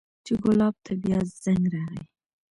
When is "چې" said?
0.25-0.33